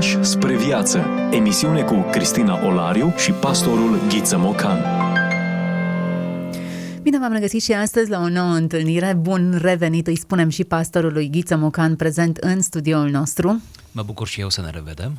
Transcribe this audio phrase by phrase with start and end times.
[0.00, 1.06] Pași spre viață.
[1.30, 4.78] Emisiune cu Cristina Olariu și pastorul Ghiță Mocan.
[7.02, 9.14] Bine v-am regăsit și astăzi la o nouă întâlnire.
[9.20, 13.60] Bun revenit, îi spunem și pastorului Ghiță Mocan prezent în studioul nostru.
[13.92, 15.18] Mă bucur și eu să ne revedem.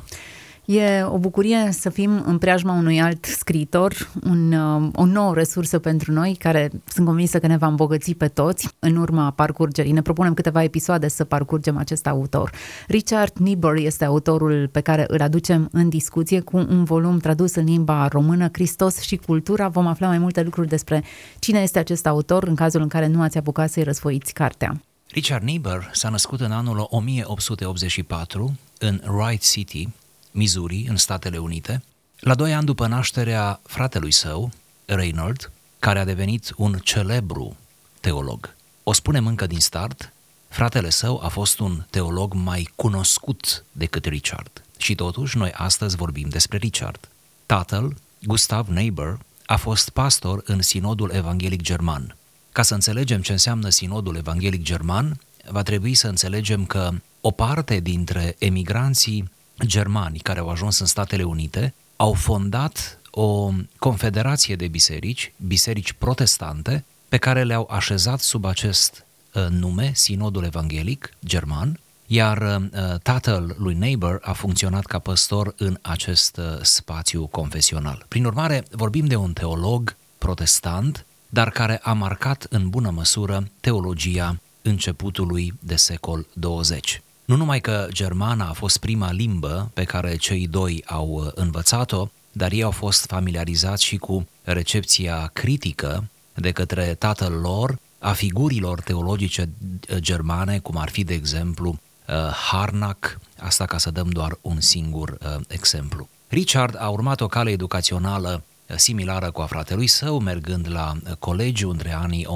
[0.64, 5.78] E o bucurie să fim în preajma unui alt scriitor, un, uh, o nouă resursă
[5.78, 9.92] pentru noi, care sunt convinsă că ne va îmbogăți pe toți în urma parcurgerii.
[9.92, 12.50] Ne propunem câteva episoade să parcurgem acest autor.
[12.86, 17.64] Richard Niebuhr este autorul pe care îl aducem în discuție cu un volum tradus în
[17.64, 19.68] limba română, Hristos și cultura.
[19.68, 21.04] Vom afla mai multe lucruri despre
[21.38, 24.80] cine este acest autor în cazul în care nu ați apucat să-i răsfoiți cartea.
[25.08, 29.88] Richard Niebuhr s-a născut în anul 1884 în Wright City,
[30.32, 31.82] Missouri, în Statele Unite,
[32.18, 34.50] la doi ani după nașterea fratelui său,
[34.84, 37.56] Reynold, care a devenit un celebru
[38.00, 38.54] teolog.
[38.82, 40.12] O spunem încă din start,
[40.48, 44.62] fratele său a fost un teolog mai cunoscut decât Richard.
[44.76, 47.08] Și totuși, noi astăzi vorbim despre Richard.
[47.46, 52.16] Tatăl, Gustav Neighbor, a fost pastor în Sinodul Evanghelic German.
[52.52, 57.80] Ca să înțelegem ce înseamnă Sinodul Evanghelic German, va trebui să înțelegem că o parte
[57.80, 59.30] dintre emigranții
[59.66, 66.84] germani care au ajuns în Statele Unite au fondat o confederație de biserici, biserici protestante,
[67.08, 73.74] pe care le-au așezat sub acest uh, nume, Sinodul Evanghelic German, iar uh, tatăl lui
[73.74, 78.04] Neighbor a funcționat ca păstor în acest uh, spațiu confesional.
[78.08, 84.40] Prin urmare, vorbim de un teolog protestant, dar care a marcat în bună măsură teologia
[84.62, 87.02] începutului de secol 20.
[87.24, 92.08] Nu numai că germana a fost prima limbă pe care cei doi au uh, învățat-o,
[92.32, 98.80] dar ei au fost familiarizați și cu recepția critică de către tatăl lor a figurilor
[98.80, 99.48] teologice
[99.90, 102.14] uh, germane, cum ar fi, de exemplu, uh,
[102.50, 106.08] Harnack, asta ca să dăm doar un singur exemplu.
[106.28, 108.42] Richard a urmat o cale educațională
[108.76, 112.26] similară cu a fratelui său, mergând la colegiu între anii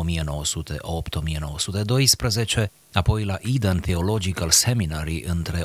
[2.64, 5.64] 1908-1912, apoi la Eden Theological Seminary între 1912-1915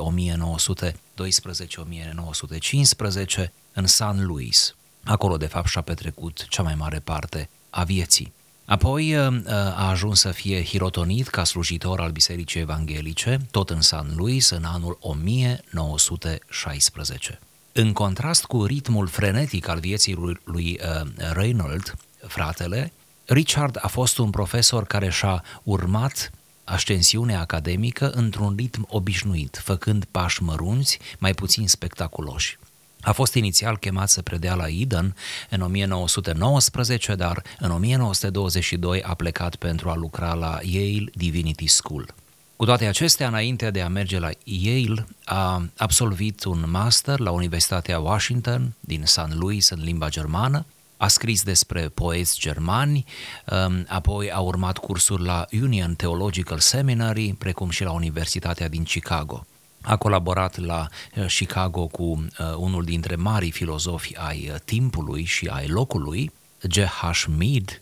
[3.73, 4.75] în San Luis.
[5.03, 8.33] Acolo, de fapt, și-a petrecut cea mai mare parte a vieții.
[8.65, 9.33] Apoi uh,
[9.75, 14.63] a ajuns să fie hirotonit ca slujitor al Bisericii Evanghelice, tot în San Luis, în
[14.63, 17.39] anul 1916.
[17.73, 21.95] În contrast cu ritmul frenetic al vieții lui, lui uh, Reynold,
[22.27, 22.91] fratele,
[23.25, 26.31] Richard a fost un profesor care și-a urmat
[26.63, 32.57] ascensiunea academică într-un ritm obișnuit, făcând pași mărunți, mai puțin spectaculoși.
[33.01, 35.15] A fost inițial chemat să predea la Eden
[35.49, 42.13] în 1919, dar în 1922 a plecat pentru a lucra la Yale Divinity School.
[42.61, 47.99] Cu toate acestea, înainte de a merge la Yale, a absolvit un master la Universitatea
[47.99, 49.33] Washington din St.
[49.33, 50.65] Louis în limba germană,
[50.97, 53.05] a scris despre poeți germani,
[53.51, 59.45] um, apoi a urmat cursuri la Union Theological Seminary, precum și la Universitatea din Chicago.
[59.81, 65.47] A colaborat la uh, Chicago cu uh, unul dintre marii filozofi ai uh, timpului și
[65.47, 66.31] ai locului,
[66.67, 67.25] G.H.
[67.37, 67.81] Mead,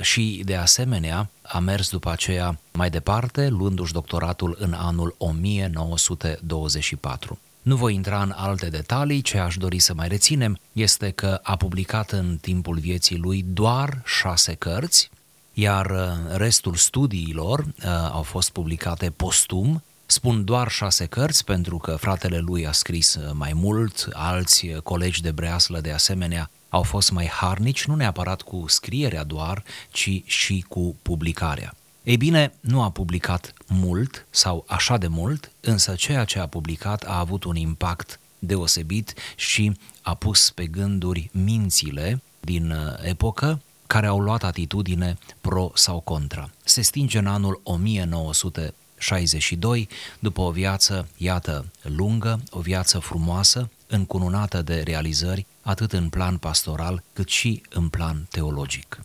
[0.00, 7.38] și de asemenea a mers după aceea mai departe, luându-și doctoratul în anul 1924.
[7.62, 11.56] Nu voi intra în alte detalii, ce aș dori să mai reținem este că a
[11.56, 15.10] publicat în timpul vieții lui doar șase cărți,
[15.52, 19.82] iar uh, restul studiilor uh, au fost publicate postum.
[20.06, 24.80] Spun doar șase cărți pentru că fratele lui a scris uh, mai mult, alți uh,
[24.80, 30.22] colegi de breaslă de asemenea au fost mai harnici, nu neapărat cu scrierea doar, ci
[30.24, 31.74] și cu publicarea.
[32.02, 37.04] Ei bine, nu a publicat mult sau așa de mult, însă ceea ce a publicat
[37.04, 44.06] a avut un impact deosebit și a pus pe gânduri mințile din uh, epocă care
[44.06, 46.50] au luat atitudine pro sau contra.
[46.64, 54.82] Se stinge în anul 1962, după o viață, iată, lungă, o viață frumoasă, încununată de
[54.84, 59.00] realizări, atât în plan pastoral, cât și în plan teologic.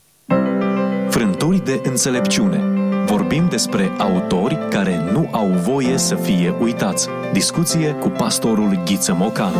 [1.10, 7.08] Frânturi de înțelepciune Vorbim despre autori care nu au voie să fie uitați.
[7.34, 9.54] Discuție cu pastorul Ghiță Mocan.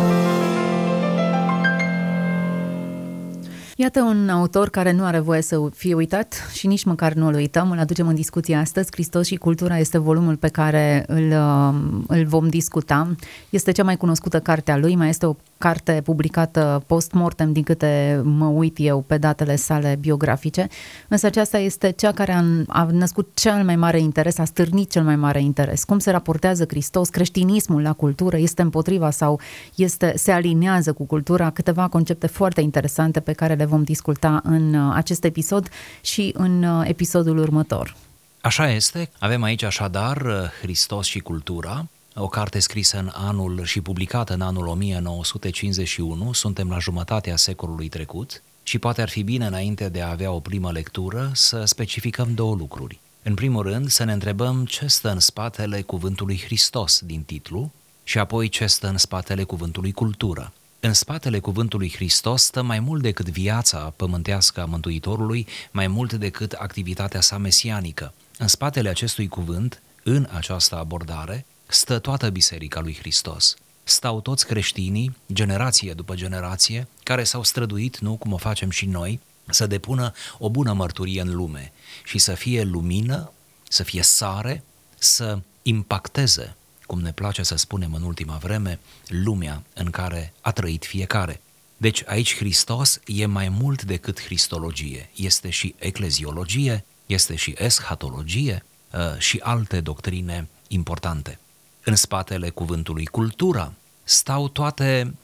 [3.80, 7.34] Iată un autor care nu are voie să fie uitat și nici măcar nu îl
[7.34, 8.88] uităm, îl aducem în discuție astăzi.
[8.90, 11.74] Hristos și cultura este volumul pe care îl, uh,
[12.06, 13.16] îl vom discuta.
[13.50, 18.20] Este cea mai cunoscută carte a lui, mai este o carte publicată post-mortem din câte
[18.24, 20.66] mă uit eu pe datele sale biografice,
[21.08, 25.02] însă aceasta este cea care a, a născut cel mai mare interes, a stârnit cel
[25.02, 25.84] mai mare interes.
[25.84, 29.40] Cum se raportează Hristos, creștinismul la cultură, este împotriva sau
[29.74, 34.74] este, se alinează cu cultura, câteva concepte foarte interesante pe care le vom discuta în
[34.74, 35.68] uh, acest episod
[36.00, 37.96] și în uh, episodul următor.
[38.40, 43.80] Așa este, avem aici așadar uh, Hristos și cultura, o carte scrisă în anul și
[43.80, 49.88] publicată în anul 1951, suntem la jumătatea secolului trecut și poate ar fi bine înainte
[49.88, 53.00] de a avea o primă lectură să specificăm două lucruri.
[53.22, 57.70] În primul rând să ne întrebăm ce stă în spatele cuvântului Hristos din titlu
[58.04, 60.52] și apoi ce stă în spatele cuvântului cultură.
[60.80, 66.52] În spatele cuvântului Hristos stă mai mult decât viața pământească a Mântuitorului, mai mult decât
[66.52, 68.14] activitatea sa mesianică.
[68.38, 73.56] În spatele acestui cuvânt, în această abordare, stă toată Biserica lui Hristos.
[73.84, 79.20] Stau toți creștinii, generație după generație, care s-au străduit, nu cum o facem și noi,
[79.46, 81.72] să depună o bună mărturie în lume
[82.04, 83.32] și să fie lumină,
[83.68, 84.64] să fie sare,
[84.98, 86.56] să impacteze,
[86.88, 91.40] cum ne place să spunem în ultima vreme, lumea în care a trăit fiecare.
[91.76, 99.18] Deci aici Hristos e mai mult decât cristologie, este și ecleziologie, este și eschatologie uh,
[99.18, 101.38] și alte doctrine importante.
[101.84, 103.72] În spatele cuvântului cultura
[104.04, 105.14] stau toate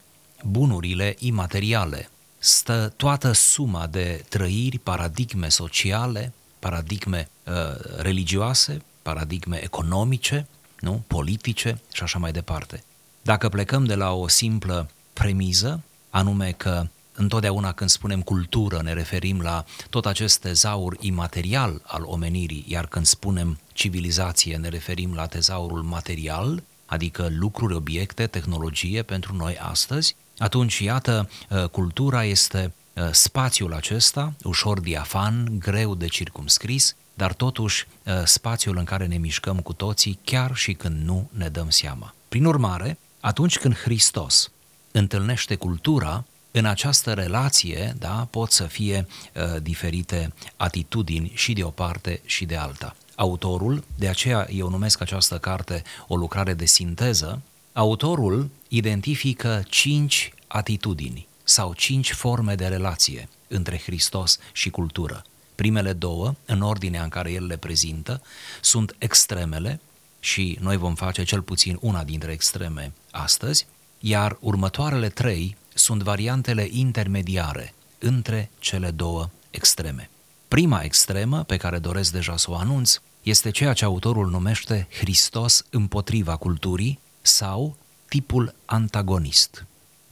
[0.43, 2.09] bunurile imateriale,
[2.39, 7.53] stă toată suma de trăiri, paradigme sociale, paradigme uh,
[7.97, 10.47] religioase, paradigme economice,
[10.85, 11.05] nu?
[11.07, 12.83] politice și așa mai departe.
[13.23, 19.41] Dacă plecăm de la o simplă premiză, anume că întotdeauna când spunem cultură ne referim
[19.41, 25.83] la tot acest tezaur imaterial al omenirii, iar când spunem civilizație ne referim la tezaurul
[25.83, 33.73] material, adică lucruri, obiecte, tehnologie pentru noi astăzi, atunci, iată, uh, cultura este uh, spațiul
[33.75, 39.73] acesta, ușor diafan, greu de circumscris, dar totuși uh, spațiul în care ne mișcăm cu
[39.73, 42.15] toții, chiar și când nu ne dăm seama.
[42.29, 44.51] Prin urmare, atunci când Hristos
[44.91, 51.69] întâlnește cultura, în această relație da, pot să fie uh, diferite atitudini și de o
[51.69, 52.97] parte și de alta.
[53.15, 61.27] Autorul, de aceea eu numesc această carte o lucrare de sinteză, autorul identifică cinci atitudini
[61.45, 65.25] sau cinci forme de relație între Hristos și cultură.
[65.55, 68.23] Primele două, în ordinea în care el le prezintă,
[68.61, 69.81] sunt extremele
[70.21, 73.67] și noi vom face cel puțin una dintre extreme astăzi,
[73.99, 80.11] iar următoarele trei sunt variantele intermediare între cele două extreme.
[80.49, 85.65] Prima extremă, pe care doresc deja să o anunț, este ceea ce autorul numește Hristos
[85.71, 87.77] împotriva culturii sau
[88.09, 89.65] tipul antagonist.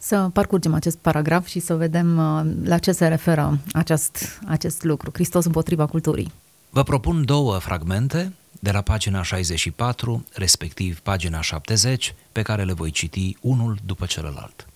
[0.05, 5.11] Să parcurgem acest paragraf și să vedem uh, la ce se referă acest, acest lucru,
[5.13, 6.33] Hristos împotriva culturii.
[6.71, 12.91] Vă propun două fragmente de la pagina 64, respectiv pagina 70, pe care le voi
[12.91, 14.67] citi unul după celălalt.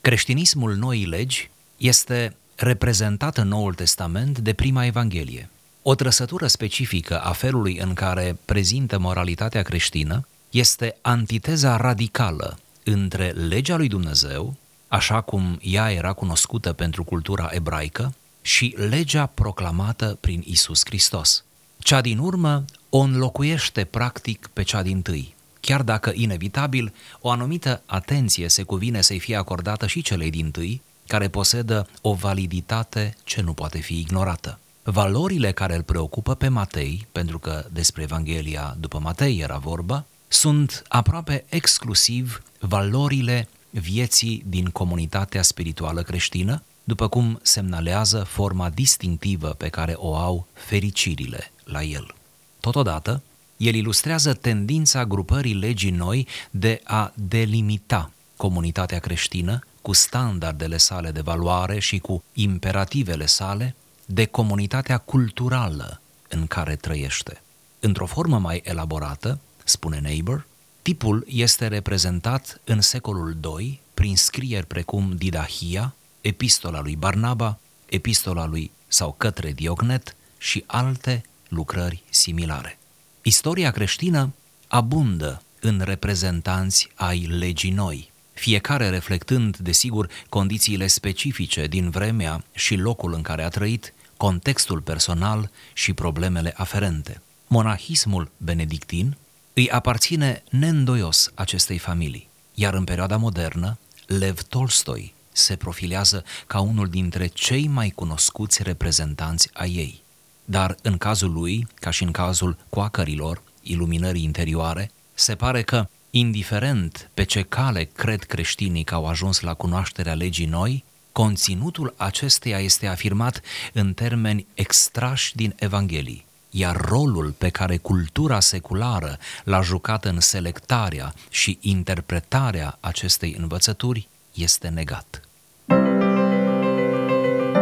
[0.00, 5.48] Creștinismul noii legi este reprezentat în Noul Testament de prima Evanghelie.
[5.82, 13.76] O trăsătură specifică a felului în care prezintă moralitatea creștină este antiteza radicală între legea
[13.76, 14.56] lui Dumnezeu,
[14.88, 18.14] așa cum ea era cunoscută pentru cultura ebraică,
[18.46, 21.44] și legea proclamată prin Isus Hristos.
[21.78, 27.82] Cea din urmă o înlocuiește practic pe cea din tâi, chiar dacă inevitabil o anumită
[27.86, 33.40] atenție se cuvine să-i fie acordată și celei din tâi, care posedă o validitate ce
[33.40, 34.58] nu poate fi ignorată.
[34.82, 40.82] Valorile care îl preocupă pe Matei, pentru că despre Evanghelia după Matei era vorba, sunt
[40.88, 43.48] aproape exclusiv valorile
[43.80, 51.52] vieții din comunitatea spirituală creștină, după cum semnalează forma distinctivă pe care o au fericirile
[51.64, 52.14] la el.
[52.60, 53.22] Totodată,
[53.56, 61.20] el ilustrează tendința grupării legii noi de a delimita comunitatea creștină cu standardele sale de
[61.20, 63.74] valoare și cu imperativele sale
[64.06, 67.42] de comunitatea culturală în care trăiește.
[67.80, 70.46] Într-o formă mai elaborată, spune Neighbor,
[70.84, 78.70] tipul este reprezentat în secolul II prin scrieri precum Didahia, Epistola lui Barnaba, Epistola lui
[78.88, 82.78] sau către Diognet și alte lucrări similare.
[83.22, 84.32] Istoria creștină
[84.68, 88.12] abundă în reprezentanți ai legii noi.
[88.32, 95.50] fiecare reflectând, desigur, condițiile specifice din vremea și locul în care a trăit, contextul personal
[95.72, 97.20] și problemele aferente.
[97.46, 99.16] Monahismul benedictin
[99.54, 106.88] îi aparține neîndoios acestei familii, iar în perioada modernă, Lev Tolstoi se profilează ca unul
[106.88, 110.02] dintre cei mai cunoscuți reprezentanți ai ei.
[110.44, 117.10] Dar în cazul lui, ca și în cazul coacărilor, iluminării interioare, se pare că, indiferent
[117.14, 122.86] pe ce cale cred creștinii că au ajuns la cunoașterea legii noi, conținutul acesteia este
[122.86, 123.40] afirmat
[123.72, 126.24] în termeni extrași din Evanghelii,
[126.56, 134.68] iar rolul pe care cultura seculară l-a jucat în selectarea și interpretarea acestei învățături este
[134.68, 135.20] negat.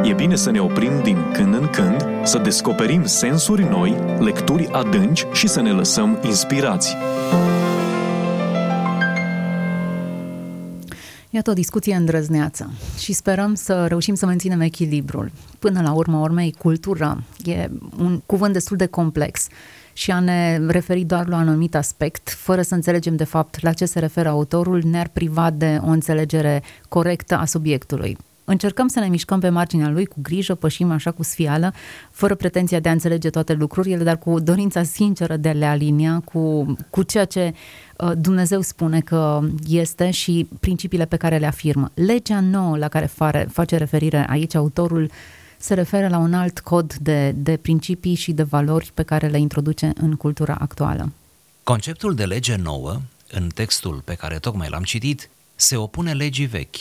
[0.03, 5.27] E bine să ne oprim din când în când, să descoperim sensuri noi, lecturi adânci
[5.33, 6.97] și să ne lăsăm inspirați.
[11.35, 15.31] Iată o discuție îndrăzneață și sperăm să reușim să menținem echilibrul.
[15.59, 19.47] Până la urmă, urmei, cultura e un cuvânt destul de complex
[19.93, 23.73] și a ne referi doar la un anumit aspect, fără să înțelegem de fapt la
[23.73, 28.17] ce se referă autorul, ne-ar priva de o înțelegere corectă a subiectului.
[28.45, 31.73] Încercăm să ne mișcăm pe marginea lui cu grijă, pășim așa cu sfială,
[32.11, 36.23] fără pretenția de a înțelege toate lucrurile, dar cu dorința sinceră de a le alinia
[36.25, 37.55] cu, cu ceea ce
[37.99, 41.91] uh, Dumnezeu spune că este și principiile pe care le afirmă.
[41.95, 45.11] Legea nouă la care fare, face referire aici autorul
[45.59, 49.39] se referă la un alt cod de, de principii și de valori pe care le
[49.39, 51.13] introduce în cultura actuală.
[51.63, 56.77] Conceptul de lege nouă, în textul pe care tocmai l-am citit, se opune legii vechi,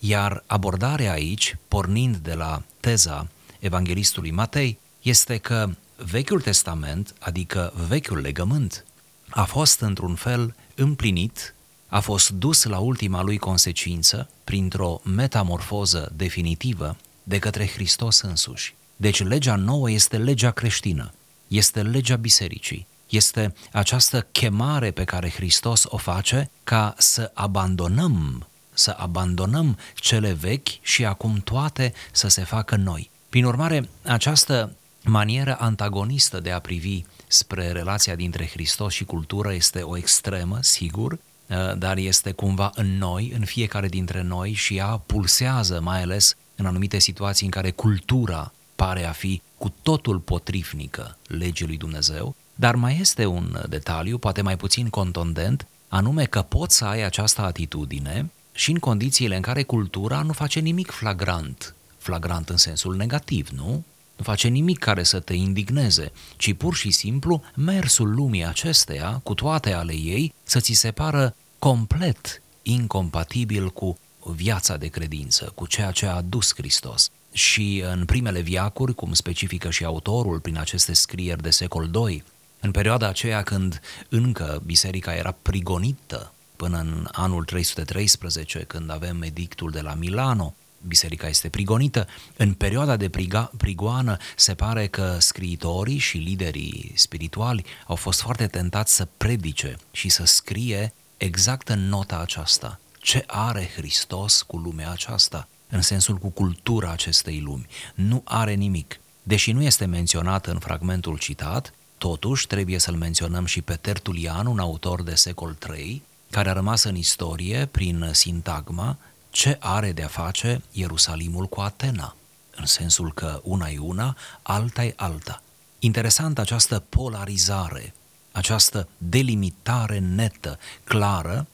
[0.00, 3.28] iar abordarea aici, pornind de la teza
[3.58, 8.84] evanghelistului Matei, este că Vechiul Testament, adică Vechiul Legământ,
[9.28, 11.54] a fost într-un fel împlinit,
[11.88, 18.74] a fost dus la ultima lui consecință printr-o metamorfoză definitivă de către Hristos însuși.
[18.96, 21.12] Deci legea nouă este legea creștină,
[21.48, 28.94] este legea bisericii, este această chemare pe care Hristos o face ca să abandonăm să
[28.98, 33.10] abandonăm cele vechi și acum toate să se facă noi.
[33.28, 39.80] Prin urmare, această manieră antagonistă de a privi spre relația dintre Hristos și cultură este
[39.80, 44.86] o extremă, sigur, eh, dar este cumva în noi, în fiecare dintre noi și ea
[44.86, 51.16] pulsează mai ales în anumite situații în care cultura pare a fi cu totul potrivnică
[51.26, 56.76] legii lui Dumnezeu, dar mai este un detaliu, poate mai puțin contondent, anume că poți
[56.76, 62.48] să ai această atitudine și în condițiile în care cultura nu face nimic flagrant, flagrant
[62.48, 63.84] în sensul negativ, nu?
[64.16, 69.34] Nu face nimic care să te indigneze, ci pur și simplu mersul lumii acesteia, cu
[69.34, 75.90] toate ale ei, să ți se pară complet incompatibil cu viața de credință, cu ceea
[75.90, 77.10] ce a adus Hristos.
[77.32, 82.24] Și în primele viacuri, cum specifică și autorul prin aceste scrieri de secol II,
[82.60, 89.70] în perioada aceea când încă biserica era prigonită până în anul 313, când avem edictul
[89.70, 90.54] de la Milano,
[90.86, 92.06] biserica este prigonită.
[92.36, 98.46] În perioada de priga, prigoană se pare că scriitorii și liderii spirituali au fost foarte
[98.46, 102.80] tentați să predice și să scrie exact în nota aceasta.
[102.98, 105.48] Ce are Hristos cu lumea aceasta?
[105.68, 107.66] În sensul cu cultura acestei lumi.
[107.94, 109.00] Nu are nimic.
[109.22, 114.58] Deși nu este menționat în fragmentul citat, totuși trebuie să-l menționăm și pe Tertulian, un
[114.58, 118.96] autor de secol III, care a rămas în istorie prin sintagma
[119.30, 122.16] ce are de a face Ierusalimul cu Atena,
[122.56, 125.42] în sensul că una e una, alta e alta.
[125.78, 127.94] Interesant această polarizare,
[128.32, 131.46] această delimitare netă, clară,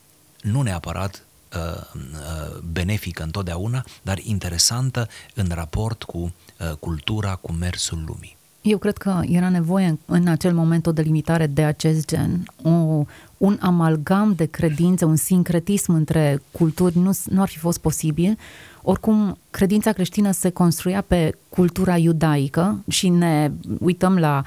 [0.43, 1.23] nu neapărat
[1.55, 1.61] uh,
[1.95, 8.37] uh, benefică întotdeauna, dar interesantă în raport cu uh, cultura, cu mersul lumii.
[8.61, 13.05] Eu cred că era nevoie în acel moment o delimitare de acest gen, o,
[13.39, 18.39] un amalgam de credințe, un sincretism între culturi nu, nu ar fi fost posibil.
[18.83, 24.43] Oricum, credința creștină se construia pe cultura iudaică și ne uităm la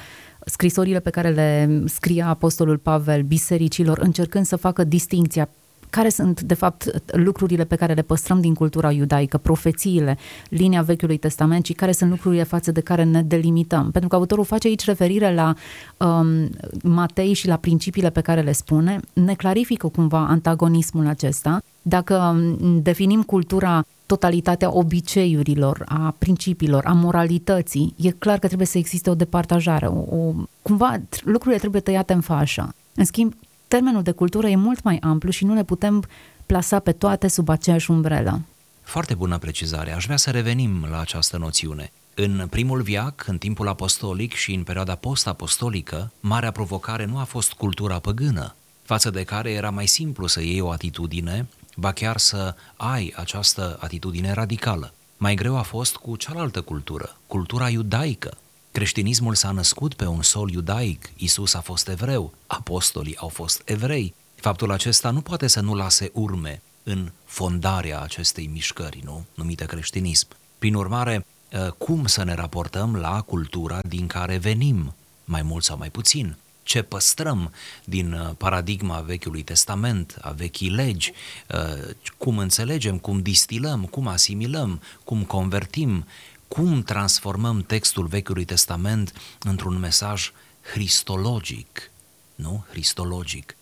[0.45, 5.49] scrisorile pe care le scria Apostolul Pavel bisericilor, încercând să facă distinția
[5.89, 10.17] care sunt, de fapt, lucrurile pe care le păstrăm din cultura iudaică, profețiile,
[10.49, 13.91] linia Vechiului Testament și care sunt lucrurile față de care ne delimităm.
[13.91, 15.53] Pentru că autorul face aici referire la
[15.97, 16.49] um,
[16.83, 21.61] Matei și la principiile pe care le spune, ne clarifică cumva antagonismul acesta.
[21.81, 28.77] Dacă um, definim cultura totalitatea obiceiurilor, a principiilor, a moralității, e clar că trebuie să
[28.77, 32.73] existe o departajare, o, o, cumva lucrurile trebuie tăiate în fașă.
[32.95, 33.33] În schimb,
[33.69, 36.03] termenul de cultură e mult mai amplu și nu ne putem
[36.45, 38.41] plasa pe toate sub aceeași umbrelă.
[38.81, 39.93] Foarte bună precizare.
[39.93, 41.91] Aș vrea să revenim la această noțiune.
[42.13, 47.53] În primul viac, în timpul apostolic și în perioada post-apostolică, marea provocare nu a fost
[47.53, 52.55] cultura păgână, față de care era mai simplu să iei o atitudine, ba chiar să
[52.75, 54.93] ai această atitudine radicală.
[55.17, 58.37] Mai greu a fost cu cealaltă cultură, cultura iudaică.
[58.79, 64.13] Creștinismul s-a născut pe un sol iudaic, Isus a fost evreu, apostolii au fost evrei.
[64.35, 69.25] Faptul acesta nu poate să nu lase urme în fondarea acestei mișcări, nu?
[69.33, 70.27] Numite creștinism.
[70.57, 74.95] Prin urmare, ă, cum să ne raportăm la cultura din care venim,
[75.25, 76.35] mai mult sau mai puțin?
[76.63, 81.11] Ce păstrăm din ă, paradigma Vechiului Testament, a vechii legi,
[81.51, 81.77] ă,
[82.17, 86.05] cum înțelegem, cum distilăm, cum asimilăm, cum convertim,
[86.49, 91.91] cum transformăm textul Vechiului Testament într-un mesaj cristologic,
[92.35, 92.65] nu?
[92.69, 93.55] Cristologic.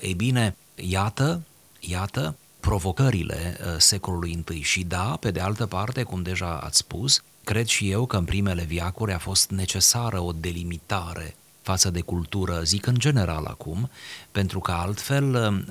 [0.00, 1.42] Ei bine, iată,
[1.80, 4.60] iată provocările uh, secolului I.
[4.60, 8.24] Și da, pe de altă parte, cum deja ați spus, cred și eu că în
[8.24, 13.90] primele viacuri a fost necesară o delimitare față de cultură, zic în general acum,
[14.32, 15.64] pentru că altfel uh,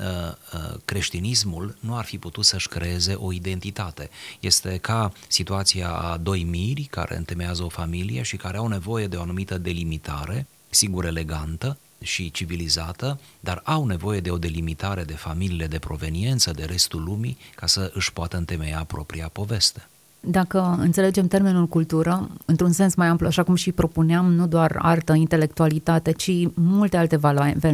[0.53, 4.09] uh, creștinismul nu ar fi putut să-și creeze o identitate.
[4.39, 9.15] Este ca situația a doi miri care întemeiază o familie și care au nevoie de
[9.15, 15.67] o anumită delimitare, sigur elegantă, și civilizată, dar au nevoie de o delimitare de familiile
[15.67, 19.87] de proveniență de restul lumii ca să își poată întemeia propria poveste.
[20.23, 25.13] Dacă înțelegem termenul cultură, într-un sens mai amplu, așa cum și propuneam, nu doar artă,
[25.13, 27.19] intelectualitate, ci multe alte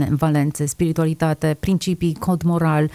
[0.09, 2.89] valențe, spiritualitate, principii, cod moral,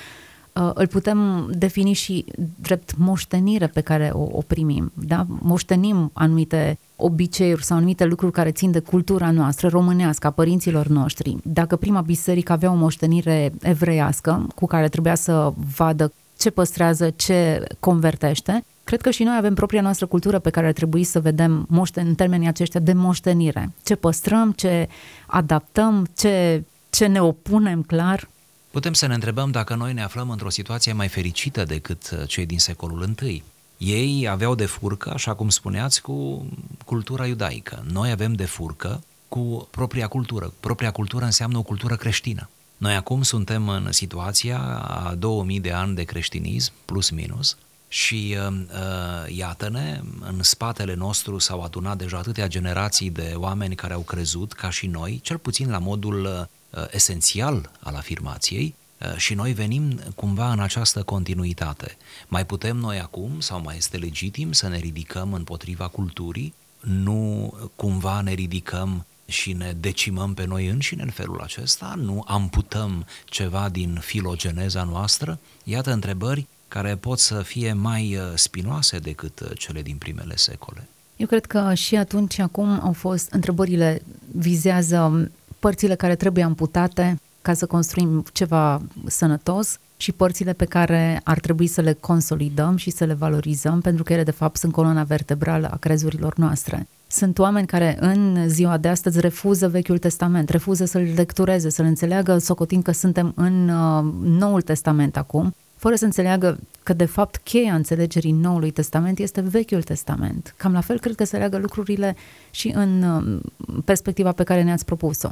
[0.53, 2.25] Uh, îl putem defini și
[2.61, 4.93] drept moștenire pe care o, o primim.
[4.95, 5.27] Da?
[5.29, 11.37] Moștenim anumite obiceiuri sau anumite lucruri care țin de cultura noastră românească, a părinților noștri.
[11.43, 17.67] Dacă prima biserică avea o moștenire evreiască cu care trebuia să vadă ce păstrează, ce
[17.81, 21.67] convertește, cred că și noi avem propria noastră cultură pe care ar trebui să vedem
[21.69, 23.73] moșten, în termenii aceștia de moștenire.
[23.85, 24.89] Ce păstrăm, ce
[25.27, 28.29] adaptăm, ce, ce ne opunem clar
[28.73, 32.47] Putem să ne întrebăm dacă noi ne aflăm într-o situație mai fericită decât uh, cei
[32.47, 33.43] din secolul I.
[33.77, 36.47] Ei aveau de furcă, așa cum spuneați, cu
[36.85, 37.85] cultura iudaică.
[37.91, 40.53] Noi avem de furcă cu propria cultură.
[40.61, 42.49] Propria cultură înseamnă o cultură creștină.
[42.77, 47.57] Noi acum suntem în situația a 2000 de ani de creștinism, plus minus,
[47.93, 53.93] și uh, uh, iată-ne, în spatele nostru s-au adunat deja atâtea generații de oameni care
[53.93, 56.45] au crezut, ca și noi, cel puțin la modul uh,
[56.77, 61.97] Uh, esențial al afirmației uh, și noi venim cumva în această continuitate.
[62.29, 66.55] Mai putem noi acum, sau mai este legitim, să ne ridicăm împotriva culturii?
[66.81, 71.95] Nu cumva ne ridicăm și ne decimăm pe noi înșine în felul acesta?
[71.97, 75.38] Nu amputăm ceva din filogeneza noastră?
[75.64, 80.89] Iată întrebări care pot să fie mai uh, spinoase decât cele din primele secole.
[81.17, 84.03] Eu cred că și atunci acum au fost întrebările
[84.37, 91.39] vizează părțile care trebuie amputate ca să construim ceva sănătos și părțile pe care ar
[91.39, 95.03] trebui să le consolidăm și să le valorizăm, pentru că ele, de fapt, sunt coloana
[95.03, 96.89] vertebrală a crezurilor noastre.
[97.07, 102.39] Sunt oameni care în ziua de astăzi refuză Vechiul Testament, refuză să-l lectureze, să-l înțeleagă,
[102.39, 107.75] socotind că suntem în uh, Noul Testament acum, fără să înțeleagă că, de fapt, cheia
[107.75, 110.55] înțelegerii Noului Testament este Vechiul Testament.
[110.57, 112.16] Cam la fel cred că se leagă lucrurile
[112.51, 113.40] și în uh,
[113.85, 115.31] perspectiva pe care ne-ați propus-o.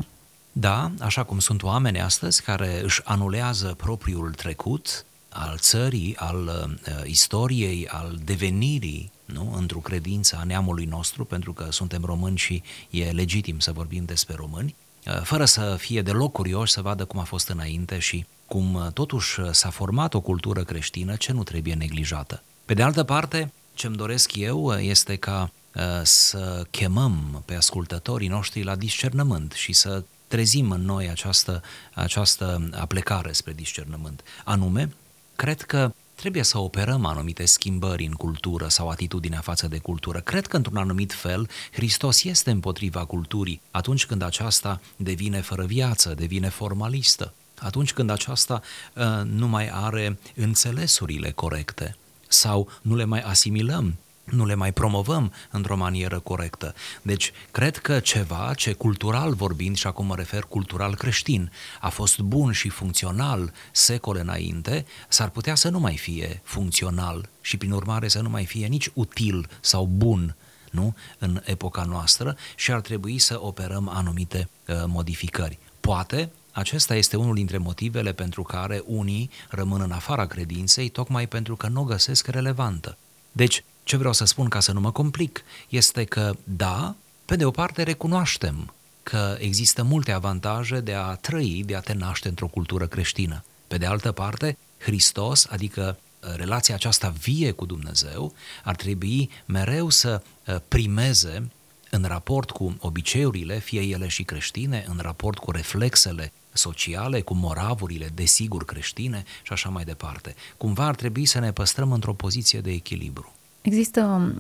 [0.53, 7.05] Da, așa cum sunt oameni astăzi care își anulează propriul trecut al țării, al uh,
[7.05, 9.55] istoriei, al devenirii, nu?
[9.57, 14.35] într-o credință a neamului nostru, pentru că suntem români și e legitim să vorbim despre
[14.39, 14.90] români, uh,
[15.23, 19.41] fără să fie deloc curioși să vadă cum a fost înainte și cum uh, totuși
[19.51, 22.43] s-a format o cultură creștină ce nu trebuie neglijată.
[22.65, 28.29] Pe de altă parte, ce-mi doresc eu uh, este ca uh, să chemăm pe ascultătorii
[28.29, 31.63] noștri la discernământ și să trezim în noi această,
[31.95, 34.23] această aplecare spre discernământ.
[34.45, 34.95] Anume,
[35.37, 40.21] cred că trebuie să operăm anumite schimbări în cultură sau atitudinea față de cultură.
[40.21, 46.15] Cred că, într-un anumit fel, Hristos este împotriva culturii atunci când aceasta devine fără viață,
[46.15, 48.63] devine formalistă, atunci când aceasta
[48.95, 51.97] uh, nu mai are înțelesurile corecte
[52.29, 53.95] sau nu le mai asimilăm
[54.33, 56.75] nu le mai promovăm într-o manieră corectă.
[57.03, 62.19] Deci, cred că ceva ce cultural vorbind, și acum mă refer cultural creștin, a fost
[62.19, 68.09] bun și funcțional secole înainte, s-ar putea să nu mai fie funcțional și, prin urmare,
[68.09, 70.35] să nu mai fie nici util sau bun
[70.71, 70.95] nu?
[71.19, 75.59] în epoca noastră și ar trebui să operăm anumite uh, modificări.
[75.81, 81.57] Poate, acesta este unul dintre motivele pentru care unii rămân în afara credinței, tocmai pentru
[81.57, 82.97] că nu o găsesc relevantă.
[83.33, 87.45] Deci, ce vreau să spun ca să nu mă complic, este că, da, pe de
[87.45, 92.47] o parte recunoaștem că există multe avantaje de a trăi, de a te naște într-o
[92.47, 93.45] cultură creștină.
[93.69, 99.89] Pe de altă parte, Hristos, adică uh, relația aceasta vie cu Dumnezeu, ar trebui mereu
[99.89, 101.51] să uh, primeze
[101.91, 108.11] în raport cu obiceiurile, fie ele și creștine, în raport cu reflexele sociale, cu moravurile,
[108.15, 110.35] desigur, creștine și așa mai departe.
[110.57, 113.35] Cumva ar trebui să ne păstrăm într-o poziție de echilibru.
[113.63, 114.33] Există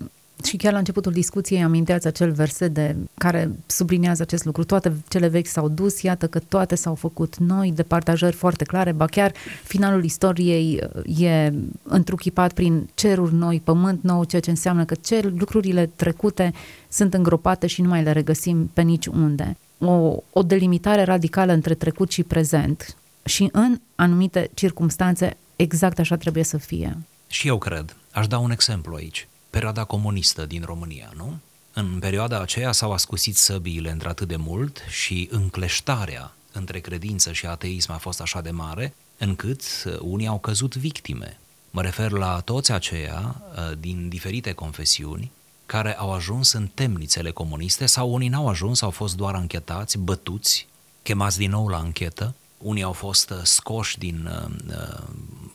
[0.45, 4.65] și chiar la începutul discuției aminteați acel verset de care sublinează acest lucru.
[4.65, 8.93] Toate cele vechi s-au dus, iată că toate s-au făcut noi, de partajări foarte clare,
[8.93, 9.33] ba chiar
[9.65, 11.53] finalul istoriei uh, e
[11.83, 16.53] întruchipat prin ceruri noi, pământ nou, ceea ce înseamnă că cer, lucrurile trecute
[16.89, 19.57] sunt îngropate și nu mai le regăsim pe niciunde.
[19.79, 26.45] O, o delimitare radicală între trecut și prezent și în anumite circunstanțe exact așa trebuie
[26.45, 26.97] să fie.
[27.27, 27.97] Și eu cred.
[28.11, 31.39] Aș da un exemplu aici perioada comunistă din România, nu?
[31.73, 37.93] În perioada aceea s-au ascusit săbiile într-atât de mult și încleștarea între credință și ateism
[37.93, 41.39] a fost așa de mare, încât uh, unii au căzut victime.
[41.71, 45.31] Mă refer la toți aceia uh, din diferite confesiuni
[45.67, 50.67] care au ajuns în temnițele comuniste sau unii n-au ajuns, au fost doar anchetați, bătuți,
[51.03, 54.99] chemați din nou la anchetă, unii au fost uh, scoși din uh,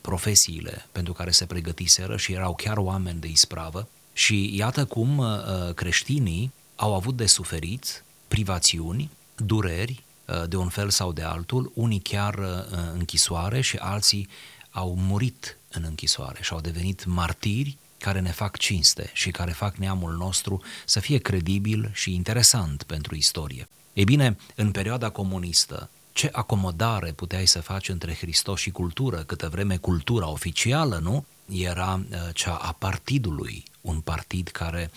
[0.06, 5.74] profesiile pentru care se pregătiseră și erau chiar oameni de ispravă și iată cum uh,
[5.76, 12.00] creștinii au avut de suferit privațiuni, dureri uh, de un fel sau de altul, unii
[12.00, 12.46] chiar uh,
[12.94, 14.28] închisoare și alții
[14.70, 19.76] au murit în închisoare și au devenit martiri care ne fac cinste și care fac
[19.76, 23.68] neamul nostru să fie credibil și interesant pentru istorie.
[23.94, 29.50] Ei bine, în perioada comunistă, ce acomodare puteai să faci între Hristos și cultură, câtă
[29.50, 31.26] vreme cultura oficială, nu?
[31.52, 34.92] Era uh, cea a partidului, un partid care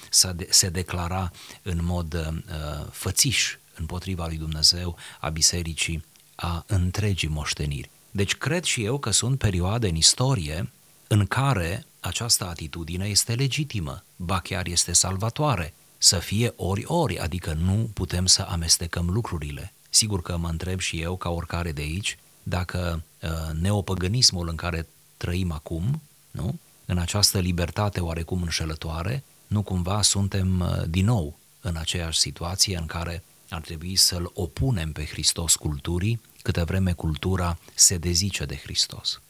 [0.48, 1.30] se declara
[1.62, 6.04] în mod uh, fățiș împotriva lui Dumnezeu, a bisericii,
[6.34, 7.90] a întregii moșteniri.
[8.10, 10.70] Deci cred și eu că sunt perioade în istorie
[11.06, 17.90] în care această atitudine este legitimă, ba chiar este salvatoare, să fie ori-ori, adică nu
[17.94, 19.72] putem să amestecăm lucrurile.
[19.88, 23.28] Sigur că mă întreb și eu, ca oricare de aici, dacă uh,
[23.60, 26.58] neopăgânismul în care trăim acum, nu?
[26.84, 32.86] în această libertate oarecum înșelătoare, nu cumva suntem uh, din nou în aceeași situație în
[32.86, 39.20] care ar trebui să-L opunem pe Hristos culturii, câtă vreme cultura se dezice de Hristos.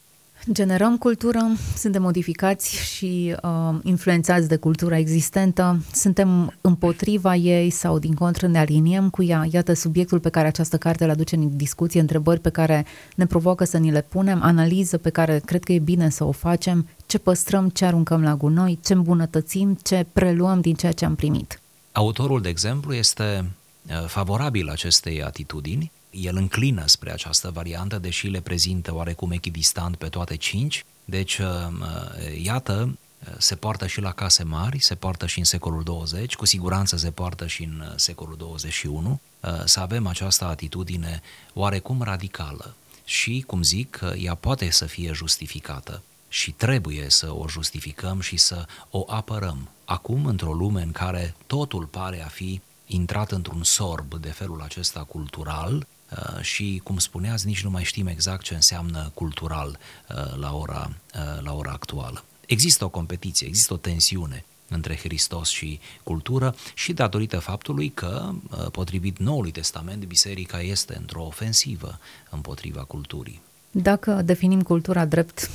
[0.53, 1.41] Generăm cultură,
[1.77, 8.59] suntem modificați și uh, influențați de cultura existentă, suntem împotriva ei sau din contră ne
[8.59, 9.47] aliniem cu ea.
[9.53, 13.65] Iată subiectul pe care această carte îl aduce în discuție, întrebări pe care ne provoacă
[13.65, 17.19] să ni le punem, analiză pe care cred că e bine să o facem, ce
[17.19, 21.61] păstrăm, ce aruncăm la gunoi, ce îmbunătățim, ce preluăm din ceea ce am primit.
[21.93, 23.45] Autorul, de exemplu, este
[23.89, 30.09] uh, favorabil acestei atitudini el înclină spre această variantă, deși le prezintă oarecum echidistant pe
[30.09, 30.85] toate cinci.
[31.05, 31.47] Deci, uh,
[31.81, 36.35] uh, iată, uh, se poartă și la case mari, se poartă și în secolul 20,
[36.35, 39.21] cu siguranță se poartă și în secolul 21,
[39.65, 41.23] să avem această atitudine
[41.55, 48.21] oarecum radicală și, cum zic, ea poate să fie justificată și trebuie să o justificăm
[48.21, 49.69] și să o apărăm.
[49.85, 55.01] Acum, într-o lume în care totul pare a fi intrat într-un sorb de felul acesta
[55.01, 55.98] cultural, Uh,
[56.41, 61.43] și, cum spuneați, nici nu mai știm exact ce înseamnă cultural uh, la ora, uh,
[61.43, 62.25] la ora actuală.
[62.47, 68.33] Există o competiție, există o tensiune între Hristos și cultură și datorită faptului că,
[68.73, 71.99] potrivit Noului Testament, biserica este într-o ofensivă
[72.31, 73.41] împotriva culturii.
[73.71, 75.51] Dacă definim cultura drept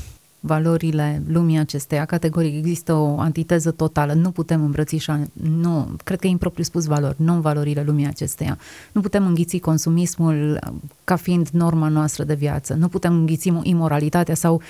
[0.45, 2.05] valorile lumii acesteia.
[2.05, 4.13] Categoric există o antiteză totală.
[4.13, 8.57] Nu putem îmbrățișa, nu, cred că e impropriu spus valori, nu valorile lumii acesteia.
[8.91, 10.59] Nu putem înghiți consumismul
[11.03, 12.73] ca fiind norma noastră de viață.
[12.73, 14.61] Nu putem înghiți imoralitatea sau,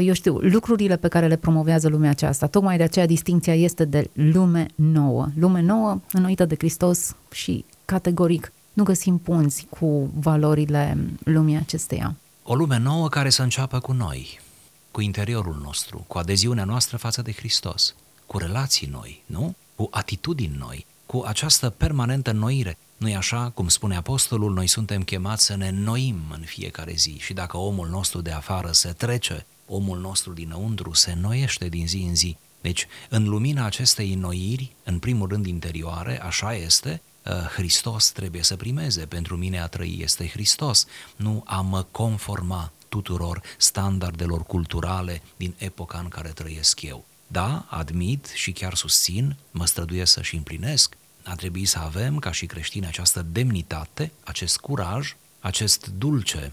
[0.00, 2.46] eu știu, lucrurile pe care le promovează lumea aceasta.
[2.46, 5.28] Tocmai de aceea distinția este de lume nouă.
[5.38, 12.14] Lume nouă, înnoită de Hristos și categoric nu găsim punți cu valorile lumii acesteia.
[12.42, 14.40] O lume nouă care să înceapă cu noi,
[14.90, 17.94] cu interiorul nostru, cu adeziunea noastră față de Hristos,
[18.26, 19.54] cu relații noi, nu?
[19.74, 22.78] Cu atitudini noi, cu această permanentă noire.
[22.96, 27.32] Nu-i așa, cum spune apostolul, noi suntem chemați să ne noim în fiecare zi și
[27.32, 32.14] dacă omul nostru de afară se trece, omul nostru dinăuntru se noiește din zi în
[32.14, 32.36] zi.
[32.60, 37.02] Deci, în lumina acestei noiri, în primul rând interioare, așa este,
[37.54, 43.42] Hristos trebuie să primeze, pentru mine a trăi este Hristos, nu a mă conforma tuturor
[43.56, 47.04] standardelor culturale din epoca în care trăiesc eu.
[47.26, 52.46] Da, admit și chiar susțin, mă străduiesc să-și împlinesc, a trebui să avem ca și
[52.46, 56.52] creștini această demnitate, acest curaj, acest dulce,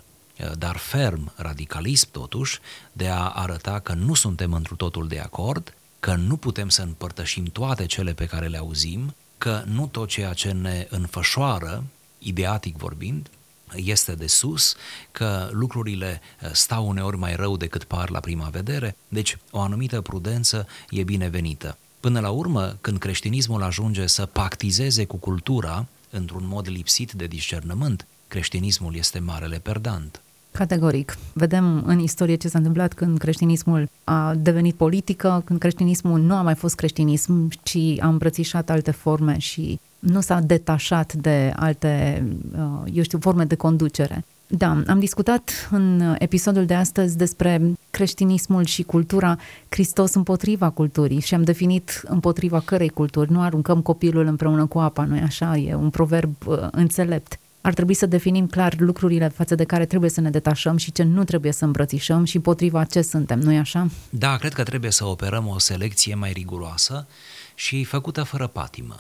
[0.58, 2.60] dar ferm radicalism totuși,
[2.92, 7.44] de a arăta că nu suntem întru totul de acord, că nu putem să împărtășim
[7.44, 11.84] toate cele pe care le auzim, că nu tot ceea ce ne înfășoară,
[12.18, 13.30] ideatic vorbind,
[13.76, 14.76] este de sus,
[15.12, 20.02] că lucrurile eh, stau uneori mai rău decât par la prima vedere, deci o anumită
[20.02, 21.78] prudență e binevenită.
[22.00, 28.08] Până la urmă, când creștinismul ajunge să pactizeze cu cultura într-un mod lipsit de discernământ,
[28.28, 30.22] creștinismul este marele perdant.
[30.52, 31.18] Categoric.
[31.34, 36.42] Vedem în istorie ce s-a întâmplat când creștinismul a devenit politică, când creștinismul nu a
[36.42, 42.24] mai fost creștinism, ci a îmbrățișat alte forme și nu s-a detașat de alte,
[42.58, 44.26] uh, eu știu, forme de conducere.
[44.48, 49.38] Da, am discutat în episodul de astăzi despre creștinismul și cultura
[49.70, 53.32] Hristos împotriva culturii și am definit împotriva cărei culturi.
[53.32, 55.58] Nu aruncăm copilul împreună cu apa, nu așa?
[55.58, 57.40] E un proverb uh, înțelept.
[57.62, 61.04] Ar trebui să definim clar lucrurile față de care trebuie să ne detașăm și ce
[61.04, 63.90] nu trebuie să îmbrățișăm și potriva ce suntem, nu-i așa?
[64.10, 67.08] Da, cred că trebuie să operăm o selecție mai riguroasă
[67.56, 68.96] și făcută fără patimă.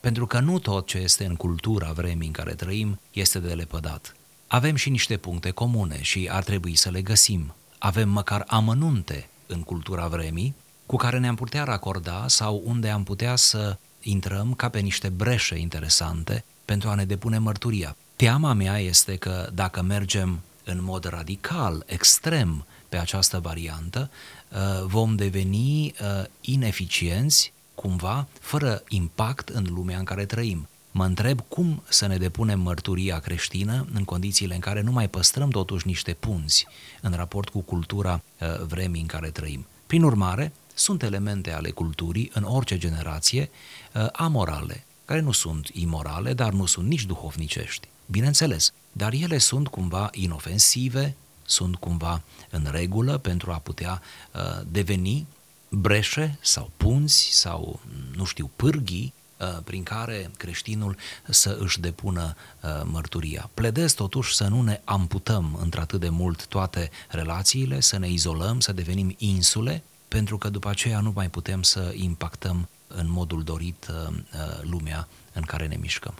[0.00, 4.14] Pentru că nu tot ce este în cultura vremii în care trăim este de lepădat.
[4.46, 7.54] Avem și niște puncte comune și ar trebui să le găsim.
[7.78, 10.54] Avem măcar amănunte în cultura vremii
[10.86, 15.58] cu care ne-am putea racorda sau unde am putea să intrăm ca pe niște breșe
[15.58, 17.96] interesante pentru a ne depune mărturia.
[18.16, 24.10] Teama mea este că dacă mergem în mod radical, extrem, pe această variantă,
[24.48, 30.68] uh, vom deveni uh, ineficienți cumva fără impact în lumea în care trăim.
[30.90, 35.50] Mă întreb cum să ne depunem mărturia creștină în condițiile în care nu mai păstrăm
[35.50, 36.66] totuși niște punzi
[37.00, 39.66] în raport cu cultura uh, vremii în care trăim.
[39.86, 43.50] Prin urmare, sunt elemente ale culturii în orice generație
[43.94, 47.88] uh, amorale, care nu sunt imorale, dar nu sunt nici duhovnicești.
[48.06, 54.40] Bineînțeles, dar ele sunt cumva inofensive, sunt cumva în regulă pentru a putea uh,
[54.70, 55.26] deveni
[55.70, 57.80] breșe sau punți sau,
[58.16, 60.96] nu știu, pârghii uh, prin care creștinul
[61.28, 63.50] să își depună uh, mărturia.
[63.54, 68.72] Pledez totuși să nu ne amputăm într-atât de mult toate relațiile, să ne izolăm, să
[68.72, 74.14] devenim insule, pentru că după aceea nu mai putem să impactăm în modul dorit uh,
[74.62, 76.14] lumea în care ne mișcăm.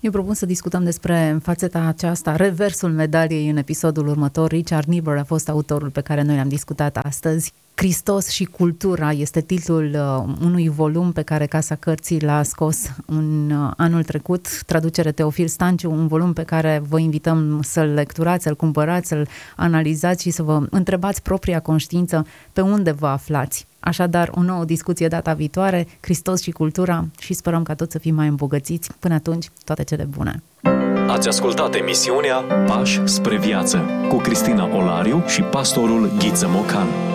[0.00, 4.50] Eu propun să discutăm despre fațeta aceasta, reversul medaliei în episodul următor.
[4.50, 7.52] Richard Niebuhr a fost autorul pe care noi l-am discutat astăzi.
[7.74, 13.50] Hristos și cultura este titlul uh, unui volum pe care Casa Cărții l-a scos în
[13.50, 18.56] uh, anul trecut, traducere Teofil Stanciu, un volum pe care vă invităm să-l lecturați, să-l
[18.56, 23.66] cumpărați, să-l analizați și să vă întrebați propria conștiință pe unde vă aflați.
[23.80, 28.14] Așadar, o nouă discuție data viitoare, Hristos și cultura și sperăm ca toți să fim
[28.14, 28.90] mai îmbogățiți.
[28.98, 30.42] Până atunci, toate cele bune!
[31.08, 37.13] Ați ascultat emisiunea Pași spre viață cu Cristina Olariu și pastorul Ghiță Mocan.